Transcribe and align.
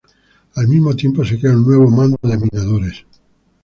Al 0.55 0.67
mismo 0.67 0.95
tiempo, 0.95 1.23
se 1.23 1.37
creó 1.39 1.53
un 1.53 1.63
nuevo 1.63 1.87
"Mando 1.87 2.17
de 2.23 2.35
Minadores". 2.35 3.05